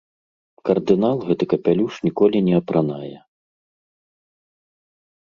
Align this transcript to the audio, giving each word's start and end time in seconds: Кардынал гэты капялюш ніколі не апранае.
Кардынал 0.67 1.17
гэты 1.27 1.43
капялюш 1.51 1.93
ніколі 2.07 2.37
не 2.47 2.53
апранае. 2.61 3.13